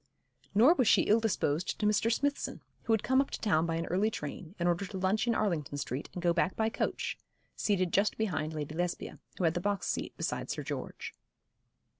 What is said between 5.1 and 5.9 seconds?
in Arlington